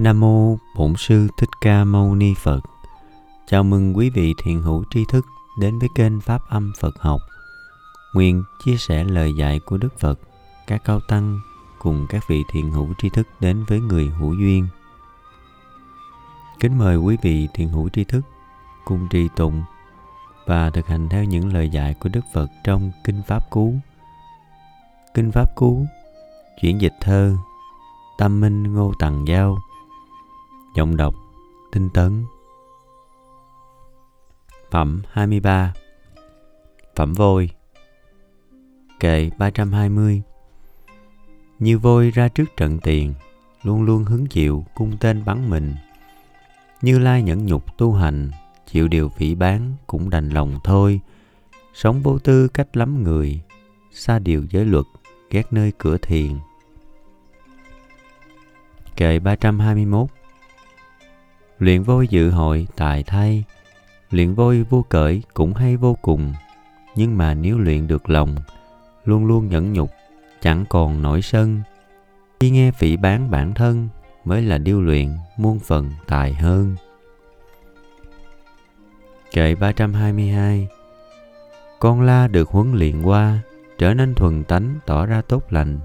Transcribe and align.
Nam 0.00 0.20
mô 0.20 0.56
Bổn 0.76 0.96
sư 0.96 1.28
Thích 1.36 1.48
Ca 1.60 1.84
Mâu 1.84 2.14
Ni 2.14 2.34
Phật. 2.34 2.60
Chào 3.46 3.64
mừng 3.64 3.96
quý 3.96 4.10
vị 4.10 4.34
thiện 4.38 4.62
hữu 4.62 4.84
tri 4.90 5.04
thức 5.04 5.26
đến 5.58 5.78
với 5.78 5.88
kênh 5.94 6.20
Pháp 6.20 6.42
Âm 6.48 6.72
Phật 6.80 6.98
học. 6.98 7.20
Nguyện 8.14 8.44
chia 8.64 8.76
sẻ 8.76 9.04
lời 9.04 9.34
dạy 9.34 9.60
của 9.60 9.76
Đức 9.76 9.98
Phật, 9.98 10.20
các 10.66 10.84
cao 10.84 11.00
tăng 11.00 11.40
cùng 11.78 12.06
các 12.08 12.24
vị 12.28 12.44
thiện 12.52 12.70
hữu 12.70 12.88
tri 12.98 13.08
thức 13.08 13.28
đến 13.40 13.64
với 13.68 13.80
người 13.80 14.08
hữu 14.08 14.34
duyên. 14.34 14.68
Kính 16.60 16.78
mời 16.78 16.96
quý 16.96 17.16
vị 17.22 17.48
thiện 17.54 17.68
hữu 17.68 17.88
tri 17.88 18.04
thức 18.04 18.22
cùng 18.84 19.08
trì 19.10 19.28
tụng 19.36 19.62
và 20.46 20.70
thực 20.70 20.86
hành 20.86 21.08
theo 21.08 21.24
những 21.24 21.52
lời 21.52 21.68
dạy 21.68 21.94
của 21.94 22.08
Đức 22.08 22.24
Phật 22.34 22.50
trong 22.64 22.92
Kinh 23.04 23.22
Pháp 23.26 23.50
Cú. 23.50 23.74
Kinh 25.14 25.32
Pháp 25.32 25.56
Cú, 25.56 25.86
chuyển 26.62 26.80
dịch 26.80 26.94
thơ, 27.00 27.36
Tâm 28.18 28.40
Minh 28.40 28.74
Ngô 28.74 28.92
Tằng 28.98 29.24
Giao, 29.28 29.58
Giọng 30.74 30.96
đọc 30.96 31.14
Tinh 31.72 31.88
tấn. 31.94 32.24
Phẩm 34.70 35.02
23 35.10 35.74
Phẩm 36.96 37.12
vôi. 37.12 37.50
Kệ 39.00 39.30
320 39.38 40.22
Như 41.58 41.78
vôi 41.78 42.10
ra 42.10 42.28
trước 42.28 42.56
trận 42.56 42.78
tiền, 42.80 43.14
Luôn 43.62 43.82
luôn 43.82 44.04
hứng 44.04 44.26
chịu 44.26 44.64
cung 44.74 44.96
tên 45.00 45.24
bắn 45.24 45.50
mình. 45.50 45.74
Như 46.82 46.98
lai 46.98 47.22
nhẫn 47.22 47.46
nhục 47.46 47.78
tu 47.78 47.92
hành, 47.92 48.30
Chịu 48.66 48.88
điều 48.88 49.08
phỉ 49.08 49.34
bán 49.34 49.74
cũng 49.86 50.10
đành 50.10 50.28
lòng 50.28 50.58
thôi. 50.64 51.00
Sống 51.74 52.02
vô 52.02 52.18
tư 52.18 52.48
cách 52.48 52.76
lắm 52.76 53.02
người, 53.02 53.40
Xa 53.92 54.18
điều 54.18 54.44
giới 54.50 54.64
luật, 54.64 54.84
Ghét 55.30 55.52
nơi 55.52 55.72
cửa 55.78 55.96
thiền. 55.96 56.38
Kệ 58.96 59.18
321 59.18 60.10
Luyện 61.60 61.82
vôi 61.82 62.08
dự 62.08 62.30
hội 62.30 62.66
tài 62.76 63.02
thay. 63.02 63.44
Luyện 64.10 64.34
vôi 64.34 64.66
vô 64.70 64.84
cởi 64.88 65.22
cũng 65.34 65.54
hay 65.54 65.76
vô 65.76 65.96
cùng. 66.02 66.34
Nhưng 66.96 67.18
mà 67.18 67.34
nếu 67.34 67.58
luyện 67.58 67.86
được 67.86 68.10
lòng, 68.10 68.36
Luôn 69.04 69.26
luôn 69.26 69.48
nhẫn 69.48 69.72
nhục, 69.72 69.90
Chẳng 70.40 70.64
còn 70.68 71.02
nổi 71.02 71.22
sân. 71.22 71.62
Khi 72.40 72.50
nghe 72.50 72.70
phỉ 72.70 72.96
bán 72.96 73.30
bản 73.30 73.54
thân, 73.54 73.88
Mới 74.24 74.42
là 74.42 74.58
điêu 74.58 74.80
luyện 74.80 75.08
muôn 75.36 75.58
phần 75.58 75.90
tài 76.06 76.34
hơn. 76.34 76.76
Kệ 79.32 79.54
322 79.54 80.68
Con 81.78 82.00
la 82.00 82.28
được 82.28 82.48
huấn 82.48 82.72
luyện 82.72 83.02
qua, 83.02 83.38
Trở 83.78 83.94
nên 83.94 84.14
thuần 84.14 84.44
tánh, 84.44 84.74
tỏ 84.86 85.06
ra 85.06 85.22
tốt 85.22 85.52
lành. 85.52 85.78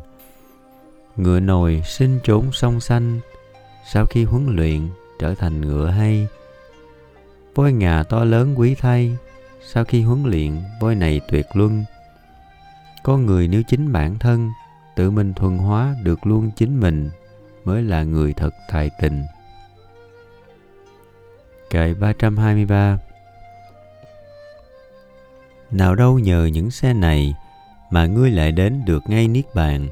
Ngựa 1.16 1.40
nồi 1.40 1.82
sinh 1.86 2.20
trốn 2.24 2.52
sông 2.52 2.80
xanh 2.80 3.20
Sau 3.92 4.06
khi 4.06 4.24
huấn 4.24 4.56
luyện 4.56 4.90
trở 5.20 5.36
thành 5.36 5.62
ngựa 5.62 5.90
hay. 5.90 6.28
Voi 7.56 7.74
ngà 7.74 8.04
to 8.04 8.24
lớn 8.24 8.60
quý 8.60 8.76
thay 8.76 9.18
sau 9.68 9.86
khi 9.86 10.02
huấn 10.02 10.24
luyện 10.24 10.62
voi 10.82 10.96
này 10.96 11.22
tuyệt 11.28 11.46
luân. 11.54 11.84
Con 13.04 13.26
người 13.26 13.48
nếu 13.48 13.64
chính 13.64 13.92
bản 13.92 14.20
thân 14.20 14.52
tự 14.96 15.12
mình 15.12 15.34
thuần 15.34 15.58
hóa 15.58 15.96
được 16.04 16.28
luôn 16.28 16.52
chính 16.56 16.80
mình 16.80 17.10
mới 17.66 17.84
là 17.84 18.04
người 18.04 18.34
thật 18.34 18.54
tài 18.72 18.90
tình. 19.02 19.24
Kệ 21.70 21.94
323 21.94 22.98
Nào 25.72 25.96
đâu 25.96 26.20
nhờ 26.20 26.46
những 26.46 26.72
xe 26.72 26.94
này 26.94 27.36
mà 27.90 28.06
ngươi 28.06 28.32
lại 28.32 28.52
đến 28.52 28.82
được 28.86 29.04
ngay 29.08 29.28
Niết 29.28 29.46
Bàn. 29.54 29.88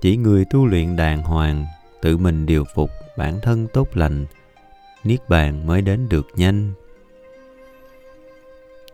Chỉ 0.00 0.16
người 0.16 0.44
tu 0.44 0.66
luyện 0.66 0.96
đàng 0.96 1.22
hoàng, 1.22 1.66
tự 2.02 2.16
mình 2.16 2.46
điều 2.46 2.64
phục 2.74 2.90
bản 3.16 3.40
thân 3.42 3.66
tốt 3.72 3.88
lành, 3.94 4.26
Niết 5.04 5.28
Bàn 5.28 5.66
mới 5.66 5.82
đến 5.82 6.08
được 6.08 6.26
nhanh. 6.36 6.72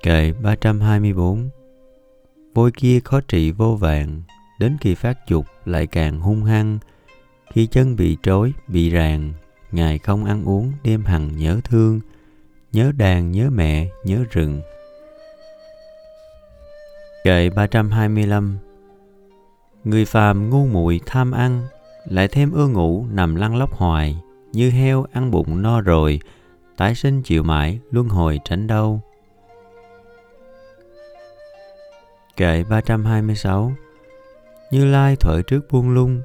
Kệ 0.03 0.33
324 0.43 1.51
Vôi 2.55 2.71
kia 2.77 3.01
khó 3.05 3.21
trị 3.21 3.51
vô 3.51 3.77
vàng, 3.77 4.23
đến 4.59 4.77
khi 4.81 4.95
phát 4.95 5.19
dục 5.29 5.47
lại 5.65 5.87
càng 5.87 6.21
hung 6.21 6.45
hăng. 6.45 6.79
Khi 7.53 7.67
chân 7.67 7.97
bị 7.97 8.17
trói, 8.23 8.53
bị 8.69 8.91
ràng, 8.91 9.33
ngày 9.73 9.99
không 9.99 10.25
ăn 10.25 10.45
uống, 10.45 10.73
đêm 10.83 11.05
hằng 11.05 11.37
nhớ 11.37 11.61
thương, 11.65 12.01
nhớ 12.73 12.93
đàn, 12.97 13.33
nhớ 13.33 13.51
mẹ, 13.51 13.89
nhớ 14.05 14.25
rừng. 14.31 14.61
Kệ 17.25 17.51
325 17.51 18.59
Người 19.85 20.05
phàm 20.05 20.51
ngu 20.51 20.67
muội 20.67 21.01
tham 21.07 21.33
ăn, 21.33 21.67
lại 22.05 22.29
thêm 22.29 22.53
ưa 22.53 22.69
ngủ 22.69 23.07
nằm 23.11 23.35
lăn 23.35 23.57
lóc 23.57 23.75
hoài, 23.75 24.17
như 24.55 24.71
heo 24.71 25.07
ăn 25.13 25.31
bụng 25.31 25.63
no 25.63 25.81
rồi, 25.81 26.21
tái 26.77 26.95
sinh 26.95 27.23
chịu 27.23 27.43
mãi, 27.43 27.79
luân 27.91 28.09
hồi 28.09 28.41
tránh 28.45 28.67
đau. 28.67 29.01
Kệ 32.37 32.65
326 32.65 33.73
Như 34.71 34.85
Lai 34.85 35.17
thuở 35.17 35.43
trước 35.43 35.61
buông 35.71 35.91
lung, 35.91 36.23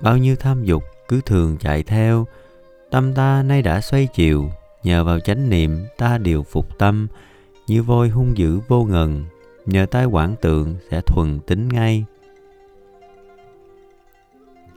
bao 0.00 0.16
nhiêu 0.16 0.36
tham 0.36 0.64
dục 0.64 0.82
cứ 1.08 1.20
thường 1.20 1.56
chạy 1.60 1.82
theo, 1.82 2.26
tâm 2.90 3.14
ta 3.14 3.42
nay 3.42 3.62
đã 3.62 3.80
xoay 3.80 4.08
chiều, 4.14 4.50
nhờ 4.82 5.04
vào 5.04 5.20
chánh 5.20 5.50
niệm 5.50 5.86
ta 5.96 6.18
điều 6.18 6.42
phục 6.42 6.78
tâm, 6.78 7.08
như 7.66 7.82
voi 7.82 8.08
hung 8.08 8.36
dữ 8.36 8.60
vô 8.68 8.84
ngần, 8.84 9.24
nhờ 9.66 9.86
tai 9.90 10.04
quảng 10.04 10.36
tượng 10.40 10.76
sẽ 10.90 11.00
thuần 11.00 11.40
tính 11.40 11.68
ngay. 11.68 12.04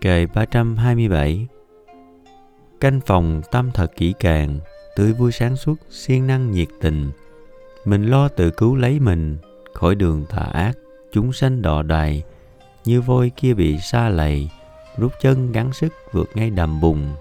Kệ 0.01 0.25
327 0.25 1.47
Canh 2.79 2.99
phòng 3.05 3.41
tâm 3.51 3.71
thật 3.73 3.91
kỹ 3.95 4.13
càng, 4.19 4.59
tươi 4.95 5.13
vui 5.13 5.31
sáng 5.31 5.55
suốt, 5.55 5.75
siêng 5.89 6.27
năng 6.27 6.51
nhiệt 6.51 6.67
tình. 6.81 7.11
Mình 7.85 8.05
lo 8.05 8.27
tự 8.27 8.51
cứu 8.51 8.75
lấy 8.75 8.99
mình, 8.99 9.37
khỏi 9.73 9.95
đường 9.95 10.25
tà 10.29 10.41
ác, 10.53 10.77
chúng 11.11 11.33
sanh 11.33 11.61
đọ 11.61 11.81
đài, 11.81 12.23
như 12.85 13.01
voi 13.01 13.31
kia 13.35 13.53
bị 13.53 13.79
xa 13.79 14.09
lầy, 14.09 14.49
rút 14.97 15.11
chân 15.21 15.51
gắng 15.51 15.73
sức 15.73 15.93
vượt 16.11 16.29
ngay 16.35 16.49
đầm 16.49 16.81
bùn. 16.81 17.15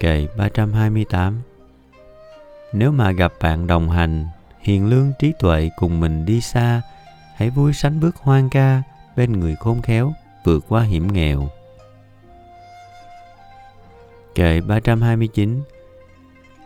Kệ 0.00 0.26
328 0.36 1.42
Nếu 2.72 2.92
mà 2.92 3.12
gặp 3.12 3.32
bạn 3.40 3.66
đồng 3.66 3.90
hành, 3.90 4.26
hiền 4.60 4.86
lương 4.86 5.12
trí 5.18 5.32
tuệ 5.38 5.70
cùng 5.76 6.00
mình 6.00 6.24
đi 6.24 6.40
xa, 6.40 6.82
hãy 7.34 7.50
vui 7.50 7.72
sánh 7.72 8.00
bước 8.00 8.16
hoang 8.16 8.50
ca 8.50 8.82
bên 9.16 9.32
người 9.32 9.56
khôn 9.56 9.82
khéo 9.82 10.12
vượt 10.44 10.64
qua 10.68 10.82
hiểm 10.82 11.12
nghèo. 11.12 11.48
Kệ 14.38 14.60
329 14.60 15.60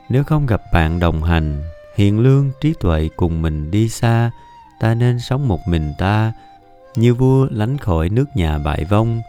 Nếu 0.09 0.25
không 0.25 0.47
gặp 0.47 0.63
bạn 0.73 1.01
đồng 1.01 1.23
hành, 1.23 1.63
hiền 1.97 2.21
lương 2.21 2.51
trí 2.61 2.75
tuệ 2.81 3.09
cùng 3.17 3.43
mình 3.43 3.71
đi 3.71 3.89
xa, 3.89 4.31
ta 4.81 4.95
nên 4.95 5.19
sống 5.19 5.49
một 5.49 5.61
mình 5.69 5.93
ta, 5.99 6.33
như 6.97 7.15
vua 7.15 7.47
lánh 7.51 7.79
khỏi 7.79 8.09
nước 8.09 8.25
nhà 8.35 8.59
bại 8.59 8.85
vong, 8.91 9.23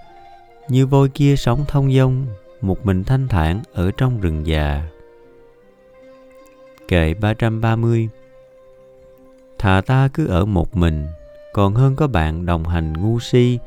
như 0.70 0.88
voi 0.88 1.10
kia 1.10 1.36
sống 1.36 1.66
thông 1.68 1.94
dong, 1.94 2.28
một 2.62 2.86
mình 2.86 3.04
thanh 3.04 3.28
thản 3.28 3.62
ở 3.74 3.92
trong 3.98 4.20
rừng 4.20 4.48
già. 4.48 4.84
Kệ 6.88 7.14
330 7.14 8.10
Thà 9.58 9.82
ta 9.82 10.08
cứ 10.14 10.28
ở 10.28 10.46
một 10.46 10.76
mình, 10.78 11.08
còn 11.54 11.74
hơn 11.76 11.96
có 11.96 12.08
bạn 12.08 12.46
đồng 12.46 12.68
hành 12.68 12.94
ngu 12.94 13.20
si, 13.20 13.60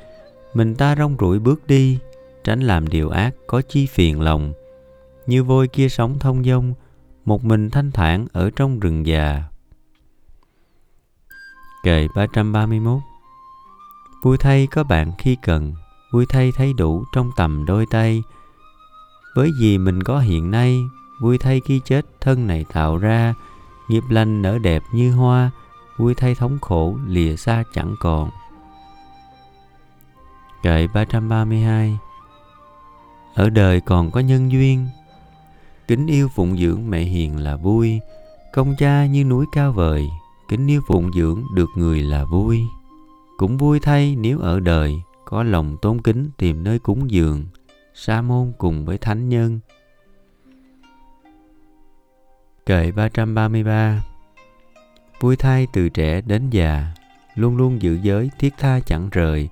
mình 0.54 0.75
ta 0.75 0.97
rong 0.97 1.16
ruổi 1.20 1.38
bước 1.38 1.66
đi, 1.66 1.98
tránh 2.44 2.60
làm 2.60 2.88
điều 2.88 3.10
ác 3.10 3.34
có 3.47 3.62
chi 3.69 3.86
phiền 3.86 4.20
lòng, 4.20 4.53
như 5.26 5.44
voi 5.44 5.69
kia 5.69 5.88
sống 5.88 6.19
thông 6.19 6.44
dong, 6.44 6.75
một 7.25 7.44
mình 7.44 7.70
thanh 7.70 7.92
thản 7.92 8.26
ở 8.32 8.50
trong 8.56 8.81
rừng 8.81 9.06
già. 9.06 9.42
Kệ 11.82 12.06
331 12.16 13.00
Vui 14.22 14.38
thay 14.38 14.66
có 14.66 14.84
bạn 14.84 15.12
khi 15.19 15.36
cần, 15.42 15.75
vui 16.12 16.26
thay 16.28 16.53
thấy 16.53 16.72
đủ 16.72 17.04
trong 17.15 17.31
tầm 17.36 17.65
đôi 17.66 17.86
tay. 17.91 18.22
Với 19.34 19.50
gì 19.60 19.78
mình 19.78 20.03
có 20.03 20.18
hiện 20.18 20.50
nay, 20.50 20.84
vui 21.21 21.39
thay 21.39 21.60
khi 21.65 21.80
chết 21.84 22.06
thân 22.21 22.47
này 22.47 22.65
tạo 22.72 22.97
ra, 22.97 23.34
nghiệp 23.89 24.03
lành 24.10 24.42
nở 24.42 24.59
đẹp 24.59 24.83
như 24.92 25.12
hoa, 25.12 25.50
vui 25.97 26.15
thay 26.15 26.34
thống 26.34 26.59
khổ 26.60 26.97
lìa 27.06 27.36
xa 27.36 27.65
chẳng 27.72 27.95
còn. 28.00 28.30
Kệ 30.62 30.86
332 30.95 31.98
Ở 33.34 33.50
đời 33.50 33.80
còn 33.80 34.10
có 34.10 34.21
nhân 34.21 34.53
duyên, 34.53 34.89
Kính 35.88 36.06
yêu 36.06 36.28
phụng 36.28 36.59
dưỡng 36.59 36.91
mẹ 36.91 37.00
hiền 37.00 37.36
là 37.36 37.56
vui, 37.56 38.00
công 38.53 38.74
cha 38.78 39.06
như 39.06 39.24
núi 39.24 39.47
cao 39.53 39.72
vời, 39.72 40.09
kính 40.48 40.66
yêu 40.66 40.80
phụng 40.88 41.12
dưỡng 41.12 41.42
được 41.54 41.68
người 41.77 42.03
là 42.03 42.24
vui. 42.24 42.62
Cũng 43.36 43.56
vui 43.56 43.80
thay 43.80 44.16
nếu 44.16 44.38
ở 44.38 44.60
đời 44.60 44.94
có 45.24 45.42
lòng 45.42 45.77
tôn 45.83 46.00
kính 46.00 46.30
tìm 46.36 46.65
nơi 46.65 46.78
cúng 46.78 47.10
dường, 47.10 47.44
sa 47.94 48.22
môn 48.22 48.53
cùng 48.59 48.84
với 48.84 48.98
thánh 48.98 49.28
nhân. 49.28 49.60
Kệ 52.66 52.92
333 52.92 54.04
Vui 55.21 55.36
thay 55.36 55.66
từ 55.72 55.88
trẻ 55.88 56.21
đến 56.21 56.50
già, 56.50 56.94
luôn 57.34 57.56
luôn 57.56 57.83
giữ 57.83 57.98
giới 58.03 58.30
thiết 58.38 58.54
tha 58.59 58.80
chẳng 58.80 59.09
rời, 59.12 59.48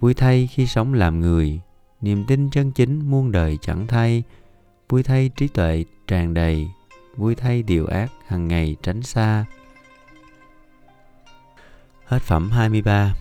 vui 0.00 0.14
thay 0.14 0.46
khi 0.46 0.66
sống 0.66 0.94
làm 0.94 1.20
người, 1.20 1.60
niềm 2.00 2.24
tin 2.24 2.50
chân 2.50 2.72
chính 2.72 3.10
muôn 3.10 3.32
đời 3.32 3.58
chẳng 3.60 3.86
thay, 3.86 4.22
vui 4.88 5.02
thay 5.02 5.30
trí 5.36 5.48
tuệ 5.48 5.84
tràn 6.06 6.34
đầy, 6.34 6.68
vui 7.16 7.34
thay 7.34 7.62
điều 7.62 7.86
ác 7.86 8.10
hằng 8.26 8.48
ngày 8.48 8.76
tránh 8.82 9.02
xa. 9.02 9.44
Hết 12.04 12.22
phẩm 12.22 12.50
23 12.50 13.14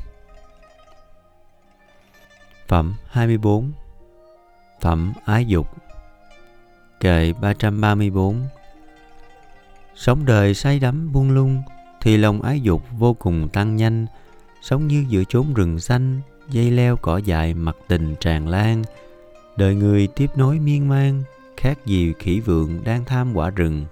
Phẩm 2.67 2.93
24 3.07 3.71
Phẩm 4.81 5.13
Ái 5.25 5.45
Dục. 5.45 5.67
Kệ 6.99 7.33
334 7.41 8.47
Sống 9.95 10.25
đời 10.25 10.53
say 10.53 10.79
đắm 10.79 11.11
buông 11.11 11.31
lung 11.31 11.61
Thì 12.01 12.17
lòng 12.17 12.41
ái 12.41 12.61
dục 12.61 12.81
vô 12.97 13.13
cùng 13.13 13.49
tăng 13.49 13.75
nhanh 13.75 14.05
Sống 14.61 14.87
như 14.87 15.05
giữa 15.09 15.23
chốn 15.29 15.53
rừng 15.53 15.79
xanh 15.79 16.21
Dây 16.49 16.71
leo 16.71 16.95
cỏ 16.95 17.17
dại 17.17 17.53
mặt 17.53 17.75
tình 17.87 18.15
tràn 18.19 18.47
lan. 18.47 18.83
Đời 19.57 19.75
người 19.75 20.07
tiếp 20.07 20.29
nối 20.35 20.59
miên 20.59 20.89
man 20.89 21.23
Khác 21.57 21.85
gì 21.85 22.13
khỉ 22.19 22.39
vượng 22.39 22.83
đang 22.83 23.05
tham 23.05 23.33
quả 23.33 23.49
rừng. 23.49 23.85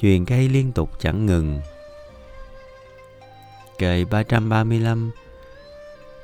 Chuyền 0.00 0.24
cây 0.24 0.48
liên 0.48 0.72
tục 0.72 0.90
chẳng 0.98 1.26
ngừng. 1.26 1.60
Kệ 3.78 4.04
335 4.04 5.10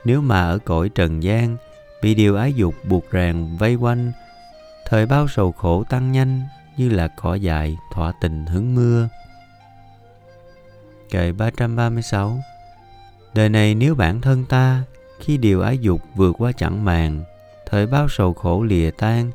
Nếu 0.04 0.20
mà 0.20 0.40
ở 0.40 0.58
cõi 0.58 0.88
trần 0.88 1.22
gian, 1.22 1.56
Bị 2.02 2.14
điều 2.14 2.36
ái 2.36 2.52
dục 2.52 2.74
buộc 2.84 3.10
ràng 3.10 3.56
vây 3.56 3.74
quanh, 3.74 4.12
Thời 4.86 5.06
bao 5.06 5.28
sầu 5.28 5.52
khổ 5.52 5.84
tăng 5.84 6.12
nhanh 6.12 6.42
Như 6.76 6.88
là 6.88 7.08
cỏ 7.08 7.34
dại 7.34 7.76
thỏa 7.92 8.12
tình 8.20 8.46
hứng 8.46 8.74
mưa. 8.74 9.08
Kệ 11.10 11.32
336 11.32 12.40
Đời 13.34 13.48
này 13.48 13.74
nếu 13.74 13.94
bản 13.94 14.20
thân 14.20 14.44
ta 14.44 14.82
Khi 15.20 15.36
điều 15.36 15.60
ái 15.60 15.78
dục 15.78 16.00
vượt 16.14 16.36
qua 16.38 16.52
chẳng 16.52 16.84
màng, 16.84 17.22
Thời 17.66 17.86
bao 17.86 18.08
sầu 18.08 18.34
khổ 18.34 18.62
lìa 18.62 18.90
tan 18.90 19.30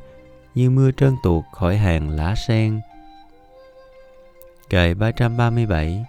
như 0.56 0.70
mưa 0.70 0.90
trơn 0.90 1.16
tuột 1.22 1.44
khỏi 1.52 1.76
hàng 1.76 2.10
lá 2.10 2.34
sen. 2.34 2.80
Kệ 4.70 4.94
337 4.94 6.04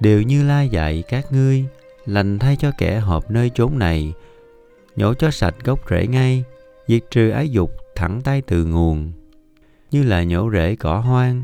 Đều 0.00 0.22
như 0.22 0.44
lai 0.44 0.68
dạy 0.68 1.02
các 1.08 1.32
ngươi, 1.32 1.64
Lành 2.06 2.38
thay 2.38 2.56
cho 2.56 2.70
kẻ 2.78 2.98
họp 2.98 3.30
nơi 3.30 3.50
chốn 3.54 3.78
này. 3.78 4.12
Nhổ 4.96 5.14
cho 5.14 5.30
sạch 5.30 5.54
gốc 5.64 5.80
rễ 5.90 6.06
ngay, 6.06 6.44
Diệt 6.88 7.02
trừ 7.10 7.30
ái 7.30 7.50
dục 7.50 7.70
thẳng 7.94 8.20
tay 8.24 8.42
từ 8.46 8.64
nguồn. 8.64 9.12
Như 9.90 10.02
là 10.02 10.24
nhổ 10.24 10.50
rễ 10.52 10.76
cỏ 10.76 10.98
hoang, 10.98 11.42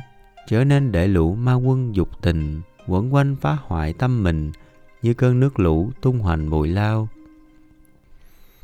Trở 0.48 0.64
nên 0.64 0.92
để 0.92 1.06
lũ 1.06 1.34
ma 1.34 1.54
quân 1.54 1.94
dục 1.94 2.08
tình, 2.22 2.60
Quẩn 2.86 3.14
quanh 3.14 3.36
phá 3.40 3.56
hoại 3.62 3.92
tâm 3.92 4.22
mình, 4.22 4.52
Như 5.02 5.14
cơn 5.14 5.40
nước 5.40 5.60
lũ 5.60 5.90
tung 6.00 6.18
hoành 6.18 6.50
bụi 6.50 6.68
lao. 6.68 7.08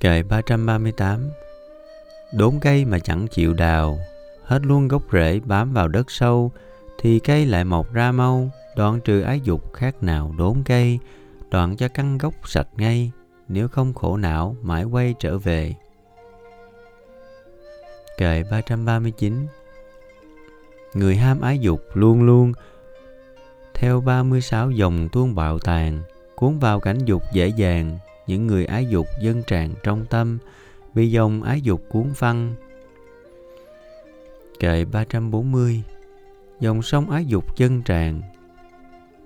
Kệ 0.01 0.23
338 0.23 1.31
Đốn 2.37 2.55
cây 2.61 2.85
mà 2.85 2.99
chẳng 2.99 3.27
chịu 3.27 3.55
đào, 3.55 3.99
Hết 4.45 4.63
luôn 4.63 4.89
gốc 4.89 5.03
rễ 5.13 5.41
bám 5.45 5.73
vào 5.73 5.89
đất 5.89 6.11
sâu, 6.11 6.53
Thì 6.99 7.19
cây 7.19 7.47
lại 7.47 7.65
mọc 7.65 7.93
ra 7.93 8.13
mau, 8.13 8.51
Đoạn 8.77 9.01
trừ 9.01 9.21
ái 9.21 9.41
dục 9.41 9.73
khác 9.73 10.03
nào 10.03 10.35
đốn 10.39 10.63
cây, 10.65 10.99
Đoạn 11.51 11.77
cho 11.77 11.89
căn 11.89 12.19
gốc 12.19 12.35
sạch 12.49 12.69
ngay, 12.77 13.11
Nếu 13.49 13.69
không 13.69 13.95
khổ 13.95 14.17
não 14.17 14.57
mãi 14.63 14.85
quay 14.85 15.15
trở 15.19 15.39
về. 15.39 15.75
Kệ 18.19 18.43
339 18.51 19.47
Người 20.95 21.17
ham 21.17 21.41
ái 21.41 21.59
dục 21.59 21.81
luôn 21.95 22.23
luôn, 22.23 22.53
Theo 23.75 24.01
36 24.01 24.71
dòng 24.71 25.09
tuôn 25.13 25.35
bạo 25.35 25.59
tàn, 25.59 26.03
Cuốn 26.35 26.59
vào 26.59 26.81
cảnh 26.81 26.99
dục 27.05 27.23
dễ 27.33 27.49
dàng 27.49 27.99
Những 28.27 28.47
người 28.47 28.65
ái 28.65 28.87
dục 28.87 29.07
dân 29.21 29.43
tràn 29.43 29.75
trong 29.83 30.07
tâm 30.07 30.39
Bị 30.95 31.11
dòng 31.11 31.43
ái 31.43 31.61
dục 31.61 31.83
cuốn 31.89 32.15
phăng 32.15 32.55
Kệ 34.61 34.85
340 34.85 35.83
Dòng 36.61 36.83
sông 36.83 37.11
ái 37.11 37.25
dục 37.27 37.57
chân 37.57 37.83
tràn 37.83 38.23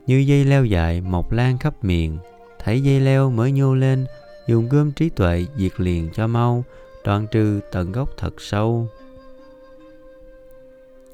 Như 0.07 0.19
dây 0.19 0.45
leo 0.45 0.65
dài 0.65 1.01
mọc 1.01 1.33
lan 1.33 1.59
khắp 1.59 1.85
miền 1.85 2.19
Thấy 2.59 2.83
dây 2.83 3.01
leo 3.01 3.31
mới 3.31 3.53
nhô 3.53 3.75
lên 3.75 4.07
Dùng 4.47 4.69
gươm 4.69 4.93
trí 4.93 5.09
tuệ 5.09 5.47
diệt 5.57 5.81
liền 5.81 6.11
cho 6.15 6.27
mau 6.27 6.65
đoạn 7.09 7.27
trừ 7.27 7.61
tận 7.73 7.93
gốc 7.93 8.11
thật 8.17 8.41
sâu. 8.41 8.89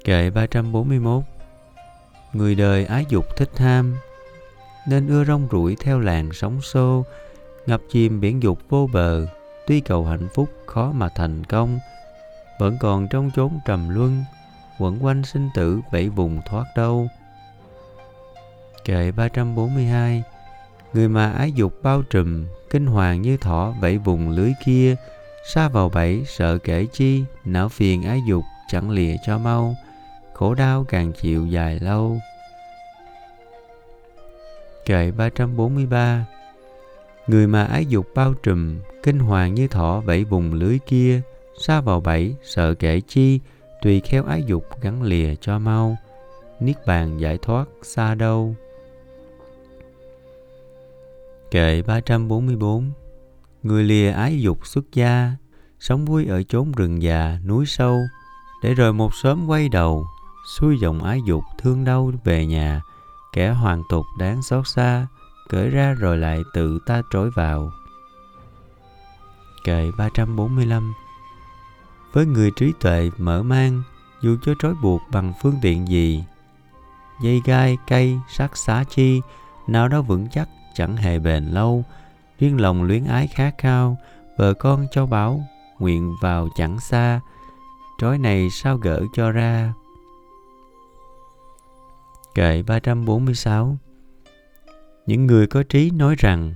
Kệ 0.03 0.29
341 0.29 1.23
Người 2.33 2.55
đời 2.55 2.85
ái 2.85 3.05
dục 3.09 3.25
thích 3.35 3.57
ham, 3.57 3.95
nên 4.87 5.07
ưa 5.07 5.25
rong 5.25 5.47
ruổi 5.51 5.75
theo 5.79 5.99
làng 5.99 6.33
sóng 6.33 6.61
xô, 6.61 7.05
ngập 7.65 7.81
chìm 7.89 8.19
biển 8.19 8.43
dục 8.43 8.59
vô 8.69 8.89
bờ, 8.93 9.27
tuy 9.67 9.81
cầu 9.81 10.05
hạnh 10.05 10.27
phúc 10.33 10.49
khó 10.65 10.91
mà 10.91 11.09
thành 11.09 11.43
công, 11.43 11.79
vẫn 12.59 12.77
còn 12.79 13.07
trong 13.07 13.31
chốn 13.35 13.59
trầm 13.65 13.89
luân, 13.89 14.23
quẩn 14.79 15.05
quanh 15.05 15.23
sinh 15.23 15.49
tử 15.55 15.81
bảy 15.91 16.09
vùng 16.09 16.41
thoát 16.45 16.65
đâu. 16.75 17.07
Kệ 18.85 19.11
342 19.11 20.23
Người 20.93 21.09
mà 21.09 21.31
ái 21.31 21.51
dục 21.51 21.73
bao 21.83 22.01
trùm, 22.01 22.45
kinh 22.69 22.85
hoàng 22.85 23.21
như 23.21 23.37
thỏ 23.37 23.73
vẫy 23.79 23.97
vùng 23.97 24.29
lưới 24.29 24.53
kia, 24.65 24.95
xa 25.53 25.67
vào 25.67 25.89
bẫy 25.89 26.23
sợ 26.27 26.57
kể 26.57 26.85
chi, 26.93 27.23
não 27.45 27.69
phiền 27.69 28.03
ái 28.03 28.21
dục 28.27 28.43
chẳng 28.67 28.89
lìa 28.89 29.15
cho 29.25 29.37
mau, 29.37 29.75
khổ 30.33 30.53
đau 30.53 30.83
càng 30.83 31.13
chịu 31.13 31.45
dài 31.45 31.79
lâu. 31.79 32.19
Kệ 34.85 35.11
343 35.11 36.25
Người 37.27 37.47
mà 37.47 37.63
ái 37.63 37.85
dục 37.85 38.07
bao 38.15 38.33
trùm, 38.33 38.79
kinh 39.03 39.19
hoàng 39.19 39.53
như 39.53 39.67
thỏ 39.67 40.01
vẫy 40.01 40.23
vùng 40.23 40.53
lưới 40.53 40.79
kia, 40.87 41.21
xa 41.57 41.81
vào 41.81 42.01
bẫy 42.01 42.35
sợ 42.43 42.73
kể 42.73 43.01
chi, 43.07 43.39
tùy 43.81 43.99
khéo 43.99 44.23
ái 44.23 44.43
dục 44.43 44.65
gắn 44.81 45.03
lìa 45.03 45.35
cho 45.35 45.59
mau, 45.59 45.97
niết 46.59 46.75
bàn 46.85 47.17
giải 47.17 47.37
thoát 47.41 47.67
xa 47.81 48.15
đâu. 48.15 48.55
Kệ 51.51 51.81
344 51.81 52.91
Người 53.63 53.83
lìa 53.83 54.11
ái 54.11 54.41
dục 54.41 54.67
xuất 54.67 54.85
gia, 54.93 55.31
sống 55.79 56.05
vui 56.05 56.25
ở 56.25 56.43
chốn 56.43 56.71
rừng 56.71 57.01
già, 57.01 57.37
núi 57.45 57.65
sâu, 57.65 57.99
để 58.63 58.73
rồi 58.73 58.93
một 58.93 59.15
sớm 59.15 59.47
quay 59.47 59.69
đầu, 59.69 60.07
xuôi 60.57 60.77
dòng 60.79 61.03
ái 61.03 61.21
dục 61.27 61.43
thương 61.57 61.83
đau 61.83 62.11
về 62.23 62.45
nhà, 62.45 62.81
kẻ 63.33 63.49
hoàn 63.49 63.81
tục 63.89 64.05
đáng 64.19 64.41
xót 64.41 64.67
xa, 64.67 65.07
cởi 65.49 65.69
ra 65.69 65.93
rồi 65.93 66.17
lại 66.17 66.43
tự 66.53 66.79
ta 66.85 67.01
trối 67.11 67.29
vào. 67.29 67.71
Kệ 69.63 69.91
345 69.97 70.93
Với 72.13 72.25
người 72.25 72.51
trí 72.55 72.73
tuệ 72.79 73.09
mở 73.17 73.43
mang, 73.43 73.83
dù 74.21 74.37
cho 74.41 74.53
trói 74.59 74.73
buộc 74.73 75.01
bằng 75.11 75.33
phương 75.41 75.55
tiện 75.61 75.87
gì, 75.87 76.23
dây 77.21 77.41
gai, 77.45 77.77
cây, 77.87 78.19
sắc 78.29 78.57
xá 78.57 78.83
chi, 78.89 79.21
nào 79.67 79.87
đó 79.87 80.01
vững 80.01 80.27
chắc 80.31 80.49
chẳng 80.73 80.97
hề 80.97 81.19
bền 81.19 81.45
lâu, 81.45 81.83
riêng 82.39 82.61
lòng 82.61 82.83
luyến 82.83 83.05
ái 83.05 83.27
khá 83.27 83.51
khao 83.57 83.97
vợ 84.37 84.53
con 84.53 84.87
cho 84.91 85.05
báo 85.05 85.41
nguyện 85.79 86.15
vào 86.21 86.49
chẳng 86.55 86.79
xa 86.79 87.19
trói 87.97 88.17
này 88.17 88.49
sao 88.49 88.77
gỡ 88.77 89.01
cho 89.13 89.31
ra? 89.31 89.73
Kệ 92.35 92.63
346 92.63 93.77
những 95.05 95.25
người 95.25 95.47
có 95.47 95.63
trí 95.63 95.91
nói 95.91 96.15
rằng 96.17 96.53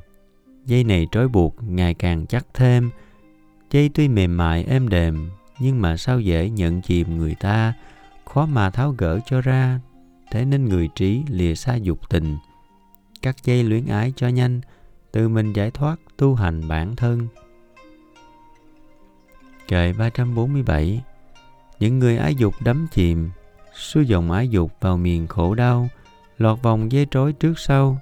dây 0.65 0.83
này 0.83 1.07
trói 1.11 1.27
buộc 1.27 1.55
ngày 1.63 1.93
càng 1.93 2.25
chắc 2.25 2.45
thêm. 2.53 2.89
Dây 3.71 3.89
tuy 3.89 4.07
mềm 4.07 4.37
mại 4.37 4.63
êm 4.63 4.89
đềm 4.89 5.29
nhưng 5.59 5.81
mà 5.81 5.97
sao 5.97 6.19
dễ 6.19 6.49
nhận 6.49 6.81
chìm 6.81 7.17
người 7.17 7.35
ta? 7.35 7.73
Khó 8.25 8.45
mà 8.45 8.69
tháo 8.69 8.95
gỡ 8.97 9.19
cho 9.25 9.41
ra. 9.41 9.79
Thế 10.31 10.45
nên 10.45 10.65
người 10.65 10.89
trí 10.95 11.23
lìa 11.29 11.55
xa 11.55 11.75
dục 11.75 12.09
tình. 12.09 12.37
Cắt 13.21 13.35
dây 13.43 13.63
luyến 13.63 13.85
ái 13.85 14.13
cho 14.15 14.27
nhanh 14.27 14.61
tự 15.11 15.29
mình 15.29 15.53
giải 15.53 15.71
thoát 15.71 15.99
tu 16.17 16.35
hành 16.35 16.67
bản 16.67 16.95
thân. 16.95 17.27
Kệ 19.67 19.93
347 19.93 21.01
Những 21.79 21.99
người 21.99 22.17
ái 22.17 22.35
dục 22.35 22.53
đắm 22.63 22.87
chìm, 22.91 23.29
xuôi 23.75 24.05
dòng 24.05 24.31
ái 24.31 24.49
dục 24.49 24.71
vào 24.81 24.97
miền 24.97 25.27
khổ 25.27 25.55
đau, 25.55 25.87
lọt 26.37 26.61
vòng 26.61 26.91
dây 26.91 27.07
trói 27.11 27.33
trước 27.33 27.59
sau, 27.59 27.97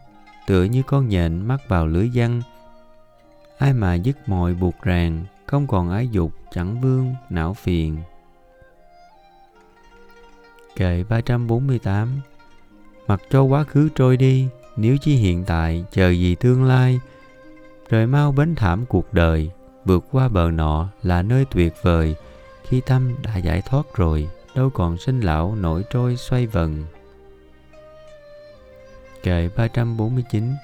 tựa 0.48 0.64
như 0.64 0.84
con 0.84 1.10
nhện 1.10 1.48
mắc 1.48 1.62
vào 1.68 1.88
lưới 1.88 2.12
văn. 2.14 2.42
Ai 3.58 3.74
mà 3.74 3.96
dứt 3.96 4.30
mọi 4.30 4.54
buộc 4.54 4.82
ràng, 4.82 5.26
không 5.46 5.68
còn 5.68 5.90
ái 5.90 6.08
dục 6.08 6.32
chẳng 6.52 6.82
vương, 6.82 7.16
não 7.30 7.54
phiền. 7.54 7.98
Kệ 10.76 11.04
348 11.10 12.20
Mặc 13.08 13.22
cho 13.30 13.42
quá 13.42 13.64
khứ 13.64 13.90
trôi 13.96 14.18
đi, 14.18 14.48
nếu 14.78 14.98
chỉ 15.02 15.16
hiện 15.16 15.44
tại 15.46 15.86
chờ 15.92 16.10
gì 16.10 16.36
tương 16.36 16.64
lai 16.64 17.00
rời 17.90 18.08
mau 18.08 18.32
bến 18.32 18.56
thảm 18.56 18.86
cuộc 18.86 19.14
đời 19.14 19.52
vượt 19.86 20.06
qua 20.12 20.28
bờ 20.28 20.52
nọ 20.52 20.90
là 21.04 21.22
nơi 21.22 21.46
tuyệt 21.46 21.74
vời 21.82 22.16
khi 22.64 22.82
tâm 22.82 23.16
đã 23.24 23.38
giải 23.38 23.62
thoát 23.62 23.84
rồi 23.96 24.30
đâu 24.56 24.70
còn 24.70 24.98
sinh 24.98 25.22
lão 25.22 25.56
nổi 25.56 25.84
trôi 25.90 26.16
xoay 26.16 26.48
vần 26.48 26.84
kệ 29.28 29.50
349 29.56 30.56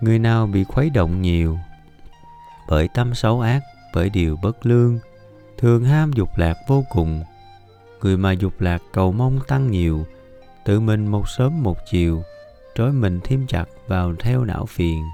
Người 0.00 0.18
nào 0.18 0.46
bị 0.46 0.64
khuấy 0.64 0.90
động 0.90 1.22
nhiều 1.22 1.58
bởi 2.68 2.88
tâm 2.88 3.14
xấu 3.14 3.40
ác, 3.40 3.60
bởi 3.94 4.10
điều 4.10 4.36
bất 4.42 4.66
lương, 4.66 4.98
thường 5.58 5.84
ham 5.84 6.12
dục 6.12 6.28
lạc 6.38 6.56
vô 6.66 6.84
cùng. 6.90 7.24
Người 8.02 8.16
mà 8.16 8.32
dục 8.32 8.60
lạc 8.60 8.82
cầu 8.92 9.12
mong 9.12 9.38
tăng 9.48 9.70
nhiều, 9.70 10.06
tự 10.64 10.80
mình 10.80 11.06
một 11.06 11.28
sớm 11.28 11.62
một 11.62 11.78
chiều, 11.90 12.22
trói 12.74 12.92
mình 12.92 13.20
thêm 13.24 13.46
chặt 13.46 13.64
vào 13.86 14.14
theo 14.18 14.44
não 14.44 14.66
phiền. 14.66 15.04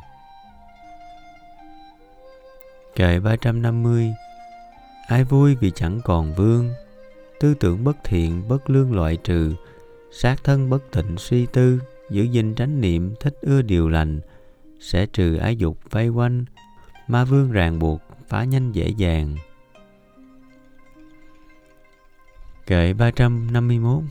Kệ 2.96 3.20
350 3.20 4.14
Ai 5.08 5.24
vui 5.24 5.54
vì 5.54 5.70
chẳng 5.70 6.00
còn 6.04 6.34
vương? 6.34 6.72
Tư 7.40 7.54
tưởng 7.54 7.84
bất 7.84 7.96
thiện, 8.04 8.48
bất 8.48 8.70
lương 8.70 8.94
loại 8.94 9.16
trừ, 9.16 9.54
Sát 10.12 10.44
thân 10.44 10.70
bất 10.70 10.90
tịnh 10.90 11.18
suy 11.18 11.46
tư. 11.46 11.80
Giữ 12.10 12.22
gìn 12.22 12.54
tránh 12.54 12.80
niệm, 12.80 13.14
thích 13.20 13.34
ưa 13.40 13.62
điều 13.62 13.88
lành, 13.88 14.20
Sẽ 14.80 15.06
trừ 15.06 15.36
ái 15.36 15.56
dục, 15.56 15.78
vây 15.90 16.08
quanh. 16.08 16.44
Ma 17.08 17.24
vương 17.24 17.52
ràng 17.52 17.78
buộc, 17.78 18.00
phá 18.28 18.44
nhanh 18.44 18.72
dễ 18.72 18.88
dàng. 18.88 19.36
Kệ 22.66 22.92
351 22.92 24.02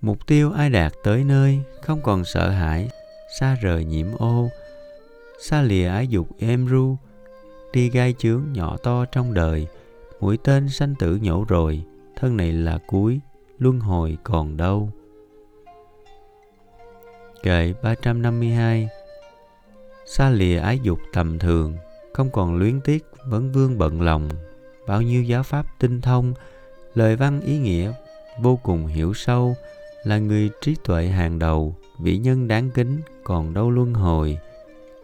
Mục 0.00 0.26
tiêu 0.26 0.52
ai 0.52 0.70
đạt 0.70 0.92
tới 1.04 1.24
nơi, 1.24 1.60
Không 1.82 2.00
còn 2.02 2.24
sợ 2.24 2.50
hãi, 2.50 2.88
Xa 3.40 3.56
rời 3.62 3.84
nhiễm 3.84 4.06
ô. 4.18 4.48
Xa 5.40 5.62
lìa 5.62 5.88
ái 5.88 6.08
dục 6.08 6.28
êm 6.38 6.66
ru, 6.66 6.96
Đi 7.72 7.90
gai 7.90 8.14
chướng 8.18 8.42
nhỏ 8.52 8.76
to 8.76 9.04
trong 9.04 9.34
đời. 9.34 9.66
Mũi 10.20 10.38
tên 10.44 10.68
sanh 10.68 10.94
tử 10.98 11.18
nhổ 11.22 11.44
rồi, 11.48 11.82
Thân 12.16 12.36
này 12.36 12.52
là 12.52 12.78
cuối, 12.86 13.20
Luân 13.58 13.80
hồi 13.80 14.18
còn 14.24 14.56
đâu. 14.56 14.92
Kệ 17.42 17.74
352 17.82 18.88
Xa 20.06 20.30
lìa 20.30 20.58
ái 20.58 20.78
dục 20.82 20.98
tầm 21.12 21.38
thường, 21.38 21.76
Không 22.12 22.30
còn 22.30 22.56
luyến 22.56 22.80
tiếc 22.80 23.04
Vấn 23.26 23.52
vương 23.52 23.78
bận 23.78 24.02
lòng. 24.02 24.28
Bao 24.86 25.02
nhiêu 25.02 25.22
giáo 25.22 25.42
pháp 25.42 25.66
tinh 25.78 26.00
thông, 26.00 26.34
Lời 26.94 27.16
văn 27.16 27.40
ý 27.40 27.58
nghĩa, 27.58 27.92
Vô 28.40 28.58
cùng 28.62 28.86
hiểu 28.86 29.14
sâu, 29.14 29.56
Là 30.04 30.18
người 30.18 30.50
trí 30.60 30.76
tuệ 30.84 31.06
hàng 31.06 31.38
đầu 31.38 31.76
Vị 32.00 32.18
nhân 32.18 32.48
đáng 32.48 32.70
kính, 32.70 33.00
Còn 33.24 33.54
đâu 33.54 33.70
luân 33.70 33.94
hồi. 33.94 34.38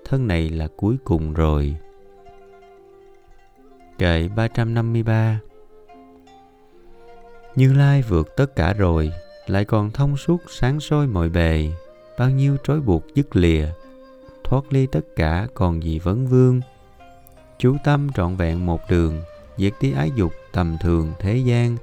Thân 0.04 0.26
này 0.26 0.50
là 0.50 0.68
cuối 0.76 0.96
cùng 1.04 1.32
rồi. 1.32 1.76
Kệ 3.98 4.28
353 4.36 5.40
Như 7.54 7.72
Lai 7.72 8.02
vượt 8.02 8.36
tất 8.36 8.56
cả 8.56 8.72
rồi, 8.72 9.12
Lại 9.46 9.64
còn 9.64 9.90
thông 9.90 10.16
suốt 10.16 10.42
sáng 10.48 10.80
soi 10.80 11.06
mọi 11.06 11.28
bề. 11.28 11.70
Bao 12.18 12.30
nhiêu 12.30 12.56
trói 12.64 12.80
buộc 12.80 13.04
dứt 13.14 13.36
lìa, 13.36 13.68
Thoát 14.44 14.72
ly 14.72 14.86
tất 14.86 15.00
cả 15.16 15.46
còn 15.54 15.82
gì 15.82 15.98
vấn 15.98 16.26
vương. 16.26 16.60
Chú 17.58 17.76
tâm 17.84 18.08
trọn 18.14 18.36
vẹn 18.36 18.66
một 18.66 18.80
đường 18.88 19.22
Diệt 19.56 19.72
đi 19.80 19.92
ái 19.92 20.10
dục 20.14 20.32
tầm 20.52 20.76
thường 20.80 21.12
thế 21.18 21.36
gian. 21.36 21.76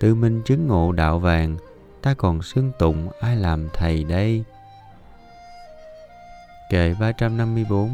Tự 0.00 0.14
mình 0.14 0.42
chứng 0.44 0.66
ngộ 0.66 0.92
đạo 0.92 1.18
vàng, 1.18 1.56
Ta 2.02 2.14
còn 2.14 2.42
xưng 2.42 2.72
tụng 2.78 3.08
ai 3.20 3.36
làm 3.36 3.68
thầy 3.74 4.04
đây? 4.04 4.44
Kệ 6.70 6.94
354 7.00 7.90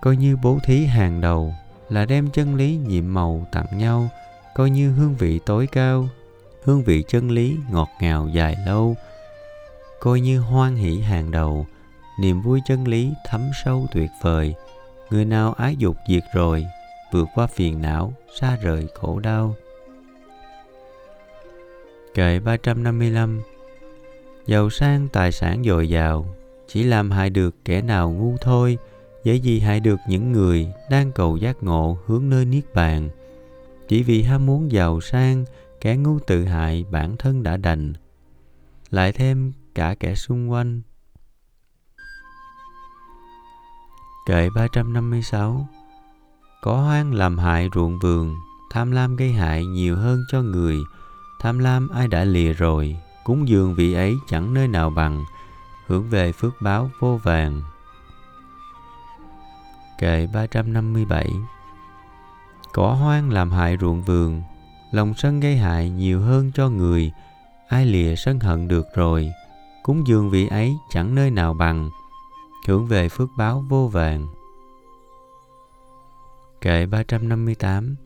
Coi 0.00 0.16
như 0.16 0.36
bố 0.36 0.58
thí 0.64 0.84
hàng 0.84 1.20
đầu 1.20 1.54
là 1.88 2.04
đem 2.04 2.30
chân 2.30 2.54
lý 2.54 2.76
nhiệm 2.76 3.14
màu 3.14 3.46
tặng 3.52 3.78
nhau, 3.78 4.08
coi 4.54 4.70
như 4.70 4.92
hương 4.92 5.14
vị 5.14 5.40
tối 5.46 5.66
cao, 5.72 6.08
hương 6.62 6.82
vị 6.82 7.04
chân 7.08 7.30
lý 7.30 7.56
ngọt 7.70 7.88
ngào 8.00 8.28
dài 8.28 8.56
lâu 8.66 8.96
coi 10.00 10.20
như 10.20 10.38
hoan 10.40 10.76
hỷ 10.76 11.00
hàng 11.00 11.30
đầu, 11.30 11.66
niềm 12.20 12.42
vui 12.42 12.60
chân 12.66 12.88
lý 12.88 13.12
thấm 13.26 13.50
sâu 13.64 13.86
tuyệt 13.92 14.10
vời. 14.22 14.54
Người 15.10 15.24
nào 15.24 15.52
ái 15.52 15.76
dục 15.76 15.96
diệt 16.08 16.22
rồi, 16.34 16.66
vượt 17.12 17.28
qua 17.34 17.46
phiền 17.46 17.82
não, 17.82 18.12
xa 18.40 18.56
rời 18.62 18.86
khổ 18.94 19.20
đau. 19.20 19.54
Kệ 22.14 22.40
355 22.40 23.40
Giàu 24.46 24.70
sang 24.70 25.08
tài 25.08 25.32
sản 25.32 25.62
dồi 25.64 25.88
dào, 25.88 26.26
Chỉ 26.68 26.82
làm 26.82 27.10
hại 27.10 27.30
được 27.30 27.54
kẻ 27.64 27.82
nào 27.82 28.10
ngu 28.10 28.36
thôi, 28.40 28.78
dễ 29.24 29.34
gì 29.34 29.60
hại 29.60 29.80
được 29.80 29.98
những 30.08 30.32
người 30.32 30.72
đang 30.90 31.12
cầu 31.12 31.36
giác 31.36 31.62
ngộ 31.62 31.98
hướng 32.06 32.30
nơi 32.30 32.44
niết 32.44 32.74
bàn. 32.74 33.08
Chỉ 33.88 34.02
vì 34.02 34.22
ham 34.22 34.46
muốn 34.46 34.72
giàu 34.72 35.00
sang, 35.00 35.44
kẻ 35.80 35.96
ngu 35.96 36.18
tự 36.18 36.44
hại 36.44 36.84
bản 36.90 37.16
thân 37.16 37.42
đã 37.42 37.56
đành. 37.56 37.92
Lại 38.90 39.12
thêm 39.12 39.52
cả 39.78 39.94
kẻ 40.00 40.14
xung 40.14 40.50
quanh. 40.50 40.80
Kệ 44.26 44.48
356 44.54 45.68
Có 46.62 46.76
hoang 46.76 47.14
làm 47.14 47.38
hại 47.38 47.68
ruộng 47.74 47.98
vườn, 47.98 48.36
Tham 48.70 48.90
lam 48.90 49.16
gây 49.16 49.32
hại 49.32 49.66
nhiều 49.66 49.96
hơn 49.96 50.24
cho 50.30 50.42
người. 50.42 50.78
Tham 51.40 51.58
lam 51.58 51.88
ai 51.88 52.08
đã 52.08 52.24
lìa 52.24 52.52
rồi, 52.52 52.96
Cúng 53.24 53.48
dường 53.48 53.74
vị 53.74 53.92
ấy 53.92 54.16
chẳng 54.28 54.54
nơi 54.54 54.68
nào 54.68 54.90
bằng 54.90 55.24
Hưởng 55.86 56.08
về 56.08 56.32
phước 56.32 56.54
báo 56.60 56.90
vô 57.00 57.20
vàng. 57.22 57.62
Kệ 59.98 60.26
357 60.34 61.32
Cỏ 62.72 62.92
hoang 62.92 63.30
làm 63.30 63.50
hại 63.50 63.76
ruộng 63.80 64.02
vườn, 64.02 64.42
Lòng 64.92 65.14
sân 65.14 65.40
gây 65.40 65.56
hại 65.56 65.90
nhiều 65.90 66.20
hơn 66.20 66.50
cho 66.54 66.68
người. 66.68 67.12
Ai 67.68 67.86
lìa 67.86 68.16
sân 68.16 68.40
hận 68.40 68.68
được 68.68 68.86
rồi 68.94 69.32
Cúng 69.88 70.06
dường 70.06 70.30
vị 70.30 70.46
ấy 70.46 70.76
chẳng 70.90 71.14
nơi 71.14 71.30
nào 71.30 71.54
bằng 71.54 71.90
Hưởng 72.66 72.86
về 72.86 73.08
phước 73.08 73.28
báo 73.36 73.64
vô 73.68 73.88
vàng. 73.88 74.26
Kệ 76.60 76.86
358 76.86 77.96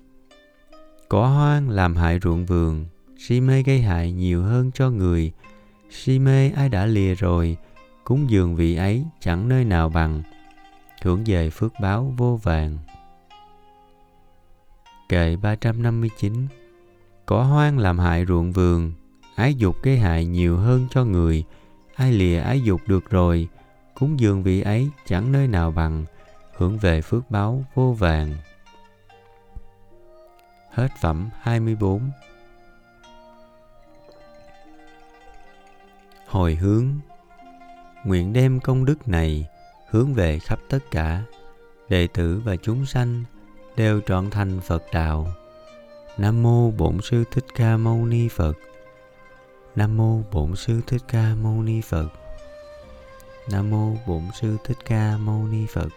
Cỏ 1.09 1.27
hoang 1.27 1.69
làm 1.69 1.97
hại 1.97 2.19
ruộng 2.23 2.47
vườn 2.47 2.87
Si 3.19 3.41
mê 3.41 3.63
gây 3.63 3.81
hại 3.81 4.13
nhiều 4.13 4.43
hơn 4.43 4.71
cho 4.75 4.91
người. 4.91 5.33
Si 5.91 6.19
mê 6.19 6.51
ai 6.51 6.69
đã 6.69 6.87
lìa 6.87 7.15
rồi 7.15 7.57
Cúng 8.05 8.31
dường 8.31 8.57
vị 8.57 8.77
ấy 8.77 9.05
chẳng 9.21 9.49
nơi 9.49 9.65
nào 9.65 9.89
bằng 9.89 10.23
hưởng 11.03 11.25
về 11.27 11.51
phước 11.51 11.73
báo 11.81 12.15
vô 12.17 12.41
vàng. 12.43 12.79
Kệ 15.09 15.37
359 15.37 16.47
Cỏ 17.27 17.43
hoang 17.43 17.79
làm 17.79 17.99
hại 17.99 18.27
ruộng 18.27 18.53
vườn, 18.53 18.93
ái 19.37 19.55
dục 19.55 19.77
gây 19.83 19.99
hại 19.99 20.25
nhiều 20.25 20.57
hơn 20.57 20.87
cho 20.91 21.05
người, 21.05 21.45
ai 22.03 22.13
lìa 22.13 22.41
ái 22.41 22.61
dục 22.61 22.81
được 22.87 23.11
rồi, 23.11 23.49
cúng 23.95 24.21
dường 24.21 24.43
vị 24.43 24.61
ấy 24.61 24.91
chẳng 25.07 25.33
nơi 25.33 25.49
nào 25.49 25.71
bằng, 25.71 26.05
hưởng 26.57 26.79
về 26.79 27.03
phước 27.03 27.31
báo 27.31 27.65
vô 27.75 27.93
vàng. 27.93 28.37
Hết 30.71 30.89
phẩm 31.01 31.31
24 31.41 32.11
Hồi 36.27 36.55
hướng 36.55 36.87
Nguyện 38.05 38.33
đem 38.33 38.61
công 38.61 38.85
đức 38.85 39.09
này 39.09 39.47
hướng 39.91 40.15
về 40.15 40.39
khắp 40.39 40.59
tất 40.69 40.79
cả 40.91 41.23
đệ 41.89 42.07
tử 42.07 42.43
và 42.45 42.57
chúng 42.57 42.87
sanh 42.87 43.25
đều 43.77 44.01
trọn 44.01 44.31
thành 44.31 44.61
Phật 44.61 44.83
đạo. 44.93 45.27
Nam 46.19 46.43
mô 46.43 46.71
Bổn 46.71 47.01
sư 47.03 47.25
Thích 47.31 47.47
Ca 47.55 47.77
Mâu 47.77 48.07
Ni 48.07 48.29
Phật. 48.29 48.53
Nam 49.77 49.97
mô 49.97 50.21
Bổn 50.33 50.57
sư 50.57 50.81
Thích 50.87 51.03
Ca 51.09 51.35
Mâu 51.35 51.63
Ni 51.63 51.81
Phật. 51.81 52.09
Nam 53.51 53.71
mô 53.71 53.97
Bổn 54.07 54.23
sư 54.41 54.57
Thích 54.65 54.79
Ca 54.85 55.17
Mâu 55.17 55.47
Ni 55.47 55.67
Phật. 55.67 55.89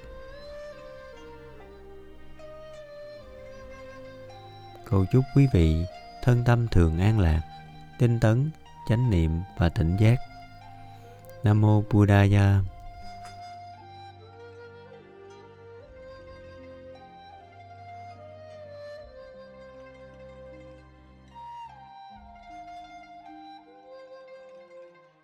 Cầu 4.86 5.06
chúc 5.12 5.24
quý 5.36 5.48
vị 5.54 5.86
thân 6.24 6.44
tâm 6.46 6.68
thường 6.68 7.00
an 7.00 7.20
lạc, 7.20 7.42
tinh 8.00 8.20
tấn, 8.20 8.50
chánh 8.90 9.10
niệm 9.10 9.42
và 9.58 9.70
tỉnh 9.70 9.98
giác. 9.98 10.16
Nam 11.44 11.62
mô 11.62 11.84
Buddhaya 11.92 12.62